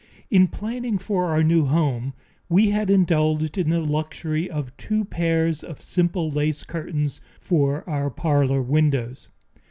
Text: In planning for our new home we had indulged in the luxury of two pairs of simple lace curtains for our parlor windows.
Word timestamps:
In 0.31 0.47
planning 0.47 0.97
for 0.97 1.25
our 1.27 1.43
new 1.43 1.65
home 1.65 2.15
we 2.49 2.71
had 2.71 2.89
indulged 2.89 3.55
in 3.55 3.69
the 3.69 3.81
luxury 3.83 4.49
of 4.49 4.75
two 4.75 5.05
pairs 5.05 5.63
of 5.63 5.79
simple 5.79 6.31
lace 6.31 6.63
curtains 6.63 7.21
for 7.39 7.87
our 7.87 8.09
parlor 8.09 8.63
windows. 8.63 9.27